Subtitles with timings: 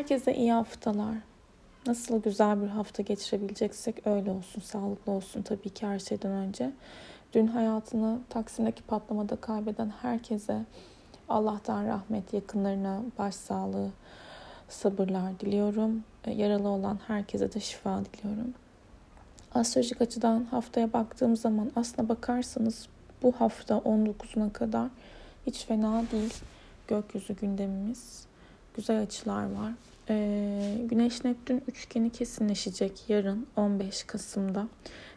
[0.00, 1.14] Herkese iyi haftalar.
[1.86, 6.72] Nasıl güzel bir hafta geçirebileceksek öyle olsun, sağlıklı olsun tabii ki her şeyden önce.
[7.32, 10.64] Dün hayatını Taksim'deki patlamada kaybeden herkese
[11.28, 13.90] Allah'tan rahmet, yakınlarına başsağlığı,
[14.68, 16.04] sabırlar diliyorum.
[16.24, 18.54] E, yaralı olan herkese de şifa diliyorum.
[19.54, 22.88] Astrolojik açıdan haftaya baktığım zaman aslına bakarsanız
[23.22, 24.88] bu hafta 19'una kadar
[25.46, 26.34] hiç fena değil
[26.88, 28.26] gökyüzü gündemimiz.
[28.74, 29.72] Güzel açılar var.
[30.08, 34.68] Ee, Güneş Neptün üçgeni kesinleşecek yarın 15 Kasım'da.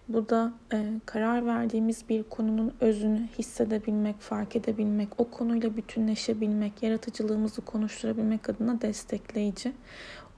[0.08, 7.61] Bu da e, karar verdiğimiz bir konunun özünü hissedebilmek, fark edebilmek, o konuyla bütünleşebilmek, yaratıcılığımızı
[7.61, 9.73] konuşturabilmek adına destekleyici.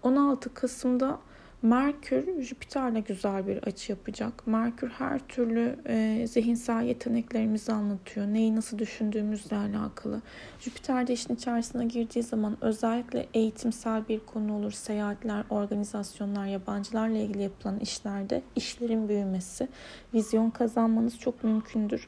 [0.03, 1.19] 16 Kasım'da
[1.65, 4.47] Merkür Jüpiter'le güzel bir açı yapacak.
[4.47, 8.27] Merkür her türlü e, zihinsel yeteneklerimizi anlatıyor.
[8.27, 10.21] Neyi nasıl düşündüğümüzle alakalı.
[10.59, 14.71] Jüpiter de işin içerisine girdiği zaman özellikle eğitimsel bir konu olur.
[14.71, 19.67] Seyahatler, organizasyonlar, yabancılarla ilgili yapılan işlerde işlerin büyümesi,
[20.13, 22.07] vizyon kazanmanız çok mümkündür.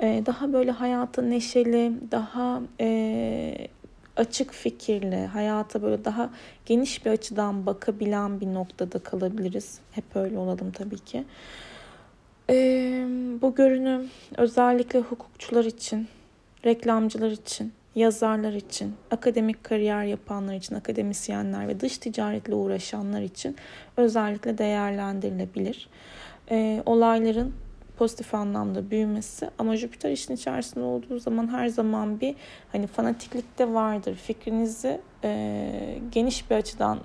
[0.00, 3.53] E, daha böyle hayata neşeli, daha e,
[4.16, 6.30] açık fikirli, hayata böyle daha
[6.66, 9.78] geniş bir açıdan bakabilen bir noktada kalabiliriz.
[9.92, 11.24] Hep öyle olalım tabii ki.
[12.50, 13.06] Ee,
[13.42, 16.08] bu görünüm özellikle hukukçular için,
[16.64, 23.56] reklamcılar için, yazarlar için, akademik kariyer yapanlar için, akademisyenler ve dış ticaretle uğraşanlar için
[23.96, 25.88] özellikle değerlendirilebilir.
[26.50, 27.54] Ee, olayların
[27.96, 29.50] pozitif anlamda büyümesi.
[29.58, 32.34] Ama Jüpiter işin içerisinde olduğu zaman her zaman bir
[32.72, 34.14] hani fanatiklik de vardır.
[34.14, 36.98] Fikrinizi e, geniş bir açıdan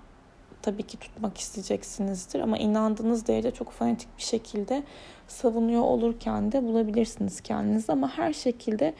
[0.62, 2.40] tabii ki tutmak isteyeceksinizdir.
[2.40, 4.84] Ama inandığınız değerde çok fanatik bir şekilde
[5.28, 7.92] savunuyor olurken de bulabilirsiniz kendinizi.
[7.92, 8.94] Ama her şekilde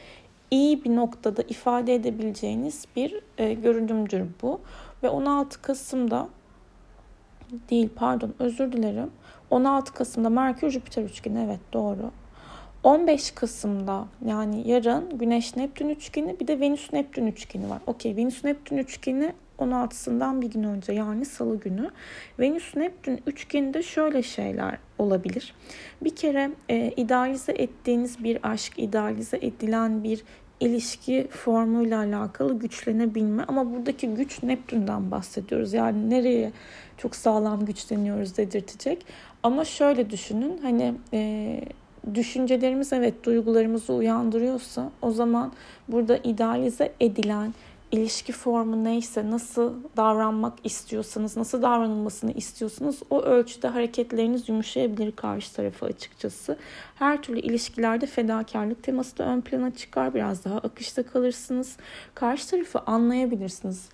[0.50, 4.60] iyi bir noktada ifade edebileceğiniz bir e, görünümdür bu.
[5.02, 6.28] Ve 16 Kasım'da
[7.70, 9.10] değil pardon özür dilerim
[9.50, 12.10] 16 Kasım'da Merkür Jüpiter üçgeni evet doğru.
[12.82, 17.78] 15 Kasım'da yani yarın Güneş Neptün üçgeni bir de Venüs Neptün üçgeni var.
[17.86, 21.90] Okey Venüs Neptün üçgeni 16'sından bir gün önce yani salı günü.
[22.38, 25.54] Venüs Neptün üçgeninde şöyle şeyler olabilir.
[26.02, 30.22] Bir kere e, idealize ettiğiniz bir aşk, idealize edilen bir
[30.60, 35.72] ilişki formuyla alakalı güçlenebilme ama buradaki güç Neptün'den bahsediyoruz.
[35.72, 36.52] Yani nereye
[36.98, 39.06] çok sağlam güçleniyoruz dedirtecek.
[39.42, 41.60] Ama şöyle düşünün hani e,
[42.14, 45.52] düşüncelerimiz evet duygularımızı uyandırıyorsa o zaman
[45.88, 47.54] burada idealize edilen
[47.92, 55.86] ilişki formu neyse, nasıl davranmak istiyorsanız, nasıl davranılmasını istiyorsanız o ölçüde hareketleriniz yumuşayabilir karşı tarafa
[55.86, 56.58] açıkçası.
[56.94, 60.14] Her türlü ilişkilerde fedakarlık teması da ön plana çıkar.
[60.14, 61.76] Biraz daha akışta kalırsınız.
[62.14, 63.88] Karşı tarafı anlayabilirsiniz.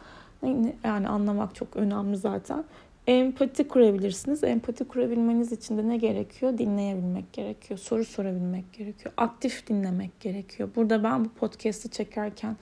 [0.84, 2.64] Yani anlamak çok önemli zaten.
[3.06, 4.44] Empati kurabilirsiniz.
[4.44, 6.58] Empati kurabilmeniz için de ne gerekiyor?
[6.58, 7.78] Dinleyebilmek gerekiyor.
[7.78, 9.14] Soru sorabilmek gerekiyor.
[9.16, 10.68] Aktif dinlemek gerekiyor.
[10.76, 12.56] Burada ben bu podcast'i çekerken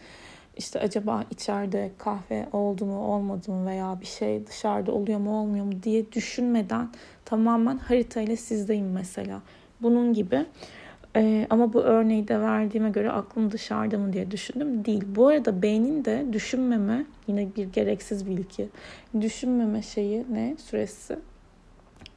[0.56, 5.64] işte acaba içeride kahve oldu mu olmadı mı veya bir şey dışarıda oluyor mu olmuyor
[5.64, 6.88] mu diye düşünmeden
[7.24, 9.42] tamamen haritayla sizdeyim mesela.
[9.82, 10.46] Bunun gibi.
[11.16, 14.84] Ee, ama bu örneği de verdiğime göre aklım dışarıda mı diye düşündüm.
[14.84, 15.04] Değil.
[15.06, 18.68] Bu arada beynin de düşünmeme yine bir gereksiz bilgi.
[19.20, 21.18] Düşünmeme şeyi ne süresi?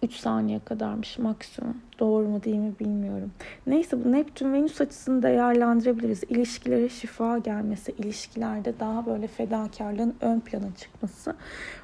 [0.04, 1.78] 3 saniye kadarmış maksimum.
[2.00, 3.32] Doğru mu değil mi bilmiyorum.
[3.68, 6.24] Neyse bu Neptün Venüs açısını değerlendirebiliriz.
[6.24, 11.36] İlişkilere şifa gelmesi, ilişkilerde daha böyle fedakarlığın ön plana çıkması.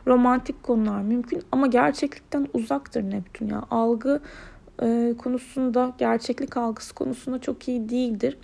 [0.08, 3.64] Romantik konular mümkün ama gerçeklikten uzaktır Neptün ya.
[3.72, 4.22] Algı
[4.82, 8.38] e, konusunda, gerçeklik algısı konusunda çok iyi değildir.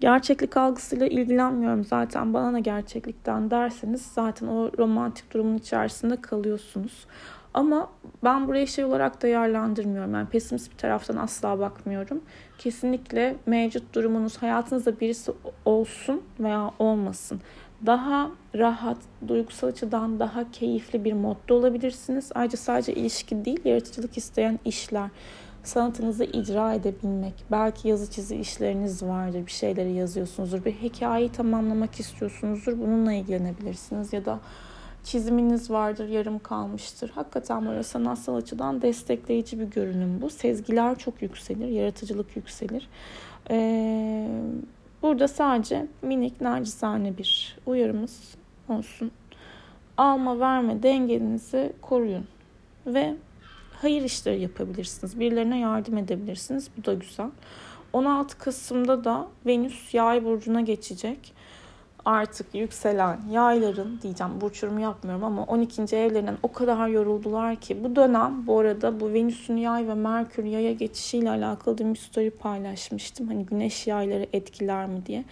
[0.00, 7.06] Gerçeklik algısıyla ilgilenmiyorum zaten bana ne gerçeklikten derseniz zaten o romantik durumun içerisinde kalıyorsunuz.
[7.54, 7.90] Ama
[8.24, 10.14] ben burayı şey olarak değerlendirmiyorum.
[10.14, 12.20] Yani pesimist bir taraftan asla bakmıyorum.
[12.58, 15.32] Kesinlikle mevcut durumunuz hayatınızda birisi
[15.64, 17.40] olsun veya olmasın.
[17.86, 18.96] Daha rahat,
[19.28, 22.30] duygusal açıdan daha keyifli bir modda olabilirsiniz.
[22.34, 25.10] Ayrıca sadece ilişki değil, yaratıcılık isteyen işler,
[25.62, 27.34] sanatınızı icra edebilmek.
[27.50, 32.78] Belki yazı çizi işleriniz vardır, bir şeyleri yazıyorsunuzdur, bir hikayeyi tamamlamak istiyorsunuzdur.
[32.78, 34.40] Bununla ilgilenebilirsiniz ya da
[35.04, 37.10] çiziminiz vardır, yarım kalmıştır.
[37.10, 40.30] Hakikaten böyle sanatsal açıdan destekleyici bir görünüm bu.
[40.30, 42.88] Sezgiler çok yükselir, yaratıcılık yükselir.
[43.50, 44.28] Ee,
[45.02, 48.34] burada sadece minik nacizane bir uyarımız
[48.68, 49.10] olsun.
[49.96, 52.26] Alma verme dengenizi koruyun
[52.86, 53.16] ve
[53.72, 55.20] hayır işleri yapabilirsiniz.
[55.20, 56.70] Birilerine yardım edebilirsiniz.
[56.76, 57.30] Bu da güzel.
[57.92, 61.34] 16 Kasım'da da Venüs Yay burcuna geçecek.
[62.04, 65.96] Artık yükselen yayların diyeceğim burç yorumu yapmıyorum ama 12.
[65.96, 70.72] evlerinden o kadar yoruldular ki bu dönem bu arada bu Venüs'ün yay ve Merkür yaya
[70.72, 73.28] geçişiyle alakalı bir story paylaşmıştım.
[73.28, 75.24] Hani güneş yayları etkiler mi diye.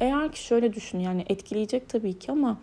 [0.00, 2.58] Eğer ki şöyle düşün yani etkileyecek tabii ki ama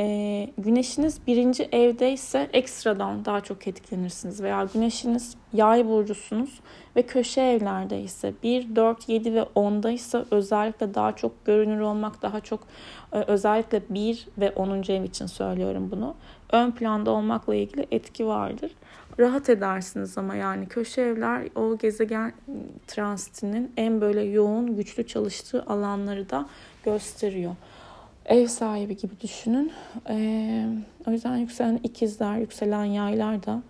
[0.00, 4.42] e, güneşiniz birinci evdeyse ekstradan daha çok etkilenirsiniz.
[4.42, 6.60] Veya güneşiniz yay burcusunuz
[6.96, 12.60] ve köşe evlerdeyse 1, 4, 7 ve 10'daysa özellikle daha çok görünür olmak, daha çok
[13.12, 14.92] e, özellikle 1 ve 10.
[14.92, 16.14] ev için söylüyorum bunu.
[16.52, 18.70] Ön planda olmakla ilgili etki vardır.
[19.18, 22.32] Rahat edersiniz ama yani köşe evler o gezegen
[22.86, 26.46] transitinin en böyle yoğun, güçlü çalıştığı alanları da
[26.84, 27.56] gösteriyor
[28.30, 29.72] ev sahibi gibi düşünün.
[30.08, 30.66] Ee,
[31.08, 33.62] o yüzden yükselen ikizler, yükselen yaylar da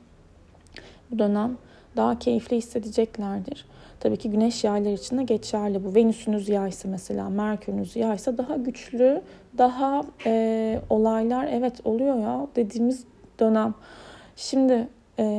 [1.10, 1.56] bu dönem
[1.96, 3.64] daha keyifli hissedeceklerdir.
[4.00, 5.94] Tabii ki güneş yaylar için de geçerli bu.
[5.94, 9.22] Venüsünüz yaysa mesela, Merkürünüz yaysa daha güçlü,
[9.58, 13.04] daha e, olaylar evet oluyor ya dediğimiz
[13.40, 13.74] dönem.
[14.36, 14.88] Şimdi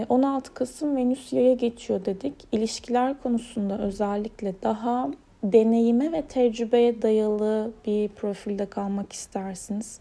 [0.09, 2.33] 16 Kasım Venüs yaya geçiyor dedik.
[2.51, 5.09] İlişkiler konusunda özellikle daha
[5.43, 9.99] deneyime ve tecrübeye dayalı bir profilde kalmak istersiniz.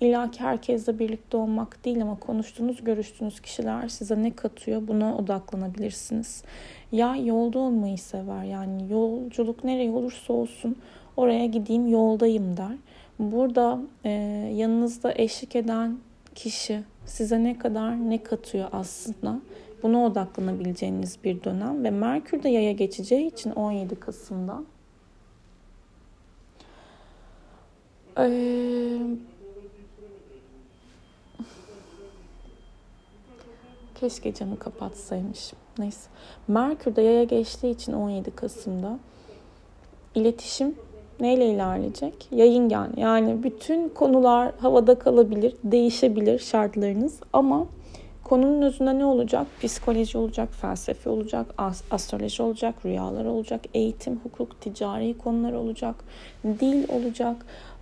[0.00, 6.42] İlla ki herkesle birlikte olmak değil ama konuştuğunuz, görüştüğünüz kişiler size ne katıyor buna odaklanabilirsiniz.
[6.92, 10.76] Ya yolda olmayı sever yani yolculuk nereye olursa olsun
[11.16, 12.76] oraya gideyim yoldayım der.
[13.18, 14.10] Burada e,
[14.54, 15.98] yanınızda eşlik eden
[16.34, 19.40] kişi size ne kadar ne katıyor aslında
[19.82, 24.62] buna odaklanabileceğiniz bir dönem ve Merkür de yaya geçeceği için 17 Kasım'da
[28.18, 28.98] Ee,
[33.94, 35.52] keşke camı kapatsaymış.
[35.78, 36.10] Neyse.
[36.48, 38.98] Merkür de yaya geçtiği için 17 Kasım'da
[40.14, 40.74] iletişim
[41.20, 42.28] neyle ilerleyecek?
[42.30, 42.92] Yayıngen.
[42.96, 47.66] Yani bütün konular havada kalabilir, değişebilir şartlarınız ama
[48.24, 49.46] konunun özünde ne olacak?
[49.62, 51.46] Psikoloji olacak, felsefe olacak,
[51.90, 55.94] astroloji olacak, rüyalar olacak, eğitim, hukuk, ticari konular olacak,
[56.44, 57.36] dil olacak,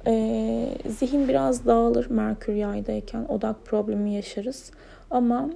[0.07, 3.25] e, zihin biraz dağılır Merkür yaydayken.
[3.25, 4.71] Odak problemi yaşarız.
[5.11, 5.51] Ama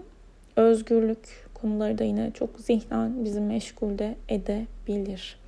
[0.56, 5.38] özgürlük konuları da yine çok zihnen bizi meşgul de edebilir.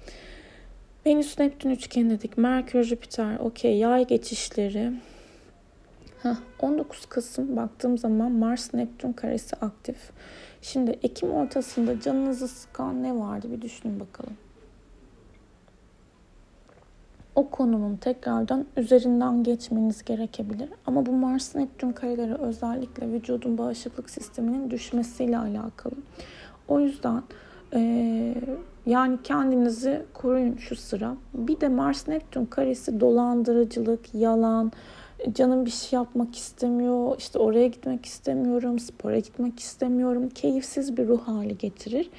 [1.06, 2.38] Venüs Neptün üçgen dedik.
[2.38, 4.93] Merkür Jüpiter okey yay geçişleri.
[6.23, 9.97] Heh, 19 Kasım baktığım zaman Mars Neptün karesi aktif.
[10.62, 14.37] Şimdi Ekim ortasında canınızı sıkan ne vardı bir düşünün bakalım
[17.41, 20.69] o konunun tekrardan üzerinden geçmeniz gerekebilir.
[20.87, 25.95] Ama bu Mars Neptün kareleri özellikle vücudun bağışıklık sisteminin düşmesiyle alakalı.
[26.69, 27.23] O yüzden
[27.75, 28.35] e,
[28.87, 31.17] yani kendinizi koruyun şu sıra.
[31.35, 34.73] Bir de Mars Neptün karesi dolandırıcılık, yalan,
[35.33, 40.29] canım bir şey yapmak istemiyor, işte oraya gitmek istemiyorum, spora gitmek istemiyorum.
[40.29, 42.11] Keyifsiz bir ruh hali getirir.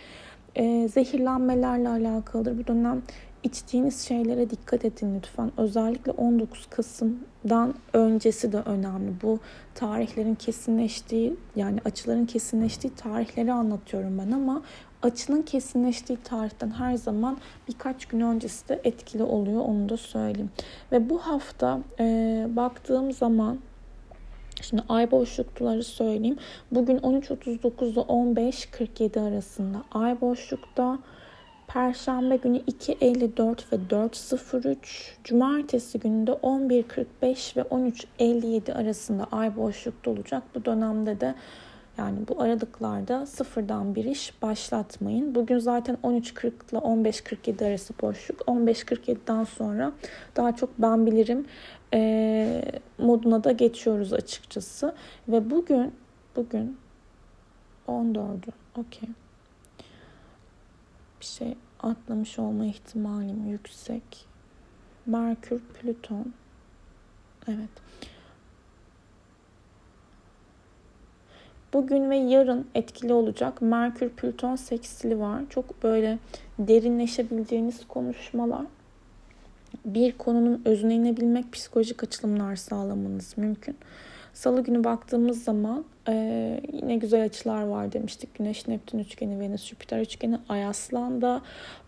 [0.56, 2.58] E, zehirlenmelerle alakalıdır.
[2.60, 3.02] Bu dönem
[3.44, 5.52] içtiğiniz şeylere dikkat edin lütfen.
[5.58, 9.12] Özellikle 19 Kasım'dan öncesi de önemli.
[9.24, 9.40] Bu
[9.76, 14.62] tarihlerin kesinleştiği yani açıların kesinleştiği tarihleri anlatıyorum ben ama
[15.02, 20.52] açının kesinleştiği tarihten her zaman birkaç gün öncesi de etkili oluyor onu da söyleyeyim.
[20.92, 23.60] Ve bu hafta e, baktığım zaman
[24.62, 26.38] Şimdi ay boşlukları söyleyeyim.
[26.72, 31.00] Bugün 13.39 ile 15.47 arasında ay boşlukta.
[31.74, 34.78] Perşembe günü 2.54 ve 4.03.
[35.24, 40.44] Cumartesi günü de 11.45 ve 13.57 arasında ay boşlukta olacak.
[40.56, 41.36] Bu dönemde de
[41.98, 45.36] yani bu aralıklarda sıfırdan bir iş başlatmayın.
[45.36, 48.42] Bugün zaten 13.40 ile 15.47 arası boşluk.
[48.42, 49.92] 15.47'den sonra
[50.36, 51.46] daha çok ben bilirim
[51.94, 52.62] e,
[52.98, 54.96] moduna da geçiyoruz açıkçası.
[55.28, 55.94] Ve bugün
[56.36, 56.78] bugün
[57.88, 59.10] 14'ü okey
[61.22, 64.26] bir şey atlamış olma ihtimalim yüksek.
[65.06, 66.34] Merkür, Plüton.
[67.48, 67.70] Evet.
[71.74, 75.44] Bugün ve yarın etkili olacak Merkür Plüton seksili var.
[75.50, 76.20] Çok böyle
[76.60, 78.66] derinleşebileceğiniz konuşmalar.
[79.86, 83.78] Bir konunun özüne inebilmek, psikolojik açılımlar sağlamanız mümkün.
[84.34, 88.36] Salı günü baktığımız zaman e, yine güzel açılar var demiştik.
[88.36, 91.42] Güneş, Neptün üçgeni, Venüs, Jüpiter üçgeni, Ay Aslan'da.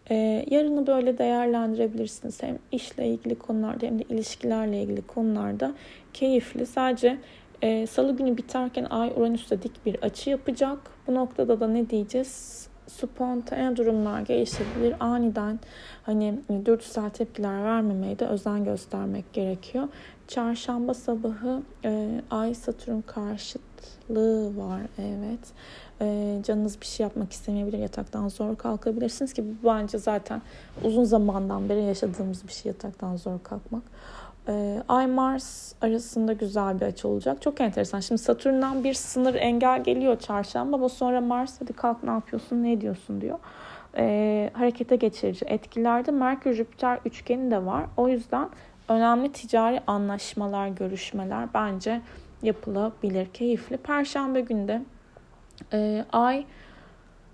[0.09, 2.43] E, yarını böyle değerlendirebilirsiniz.
[2.43, 5.73] Hem işle ilgili konularda hem de ilişkilerle ilgili konularda
[6.13, 6.65] keyifli.
[6.65, 7.17] Sadece
[7.62, 10.77] e, Salı günü biterken Ay Uranüs'te dik bir açı yapacak.
[11.07, 12.67] Bu noktada da ne diyeceğiz?
[12.88, 14.95] spontane durumlar gelişebilir.
[15.00, 15.59] Aniden
[16.03, 19.88] hani dürtüsel tepkiler vermemeye de özen göstermek gerekiyor.
[20.27, 25.39] Çarşamba sabahı e, Ay Satürn karşıtlığı var evet.
[26.01, 30.42] E, canınız bir şey yapmak istemeyebilir, yataktan zor kalkabilirsiniz ki bu bence zaten
[30.84, 33.84] uzun zamandan beri yaşadığımız bir şey yataktan zor kalkmak.
[34.48, 37.42] E, Ay Mars arasında güzel bir açı olacak.
[37.42, 38.00] Çok enteresan.
[38.00, 42.72] Şimdi Satürn'den bir sınır engel geliyor çarşamba ama sonra Mars hadi kalk ne yapıyorsun, ne
[42.72, 43.39] ediyorsun diyor.
[43.98, 47.86] E, harekete geçirici etkilerde Merkür Jüpiter üçgeni de var.
[47.98, 48.50] O yüzden
[48.89, 52.01] önemli ticari anlaşmalar, görüşmeler bence
[52.41, 53.27] yapılabilir.
[53.33, 53.77] Keyifli.
[53.77, 54.81] Perşembe günde
[55.73, 56.45] e, Ay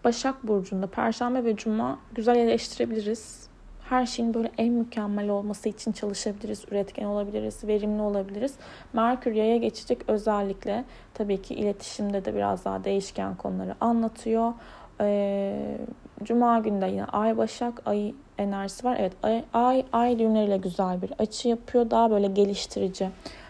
[0.03, 3.49] Başak Burcu'nda Perşembe ve Cuma güzel eleştirebiliriz.
[3.89, 8.53] Her şeyin böyle en mükemmel olması için çalışabiliriz, üretken olabiliriz, verimli olabiliriz.
[8.93, 14.53] Merkür yaya geçecek özellikle tabii ki iletişimde de biraz daha değişken konuları anlatıyor.
[15.01, 15.77] Ee,
[16.23, 18.97] Cuma günde yine Ay Başak, Ay enerjisi var.
[18.99, 21.91] Evet Ay, Ay, ay düğümleriyle güzel bir açı yapıyor.
[21.91, 23.09] Daha böyle geliştirici.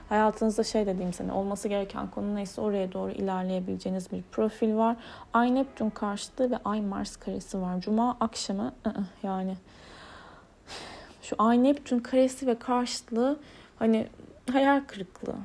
[0.09, 4.95] Hayatınızda şey dediğim sene olması gereken konu neyse oraya doğru ilerleyebileceğiniz bir profil var.
[5.33, 7.81] Ay Neptün karşıtı ve Ay Mars karesi var.
[7.81, 9.57] Cuma akşamı ı-ı, yani
[11.21, 13.39] şu Ay Neptün karesi ve karşıtlığı
[13.79, 14.07] hani
[14.51, 15.35] hayal kırıklığı.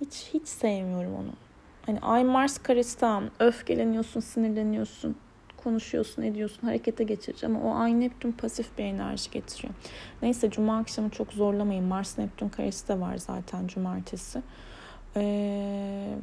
[0.00, 1.32] Hiç hiç sevmiyorum onu.
[1.86, 5.16] Hani Ay Mars karesi tamam öfkeleniyorsun, sinirleniyorsun
[5.68, 9.74] konuşuyorsun, ediyorsun, harekete geçirici ama o ay Neptün pasif bir enerji getiriyor.
[10.22, 11.84] Neyse cuma akşamı çok zorlamayın.
[11.84, 14.42] Mars Neptün karesi de var zaten cumartesi.
[15.16, 16.14] Ee,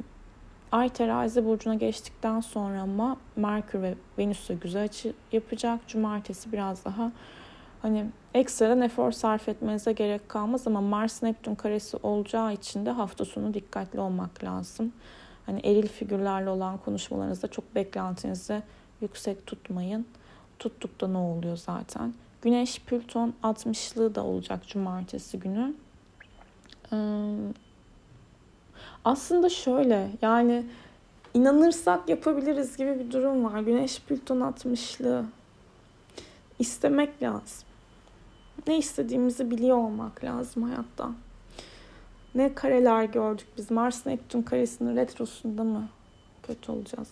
[0.72, 5.88] ay terazi burcuna geçtikten sonra ama Merkür ve Venüs'e güzel açı yapacak.
[5.88, 7.12] Cumartesi biraz daha
[7.82, 13.24] hani ekstradan efor sarf etmenize gerek kalmaz ama Mars Neptün karesi olacağı için de hafta
[13.24, 14.92] sonu dikkatli olmak lazım.
[15.46, 18.62] Hani eril figürlerle olan konuşmalarınızda çok beklentinizi
[19.00, 20.06] yüksek tutmayın.
[20.58, 22.14] Tuttukta ne oluyor zaten?
[22.42, 25.74] Güneş Plüton 60'lığı da olacak cumartesi günü.
[29.04, 30.66] aslında şöyle yani
[31.34, 33.60] inanırsak yapabiliriz gibi bir durum var.
[33.60, 35.24] Güneş Plüton 60'lığı.
[36.58, 37.68] İstemek lazım.
[38.66, 41.10] Ne istediğimizi biliyor olmak lazım hayatta.
[42.34, 43.70] Ne kareler gördük biz.
[43.70, 45.88] Mars Neptün karesinin retrosunda mı
[46.42, 47.08] kötü olacağız.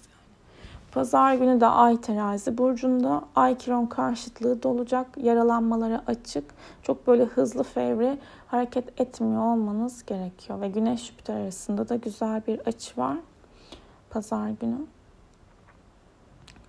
[0.94, 5.06] Pazar günü de Ay terazi burcunda Ay kiron karşıtlığı da olacak.
[5.16, 6.44] Yaralanmalara açık.
[6.82, 10.60] Çok böyle hızlı fevri hareket etmiyor olmanız gerekiyor.
[10.60, 13.16] Ve Güneş Jüpiter arasında da güzel bir açı var.
[14.10, 14.78] Pazar günü.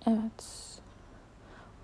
[0.06, 0.44] Evet.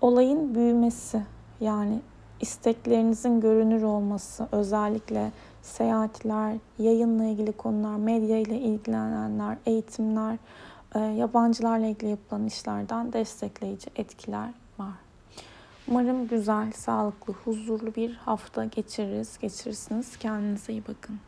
[0.01, 1.21] Olayın büyümesi
[1.59, 2.01] yani
[2.39, 5.31] isteklerinizin görünür olması özellikle
[5.61, 10.37] seyahatler, yayınla ilgili konular, medya ile ilgilenenler, eğitimler,
[10.99, 14.93] yabancılarla ilgili yapılan işlerden destekleyici etkiler var.
[15.87, 20.17] Umarım güzel, sağlıklı, huzurlu bir hafta geçiririz, geçirirsiniz.
[20.17, 21.19] Kendinize iyi bakın.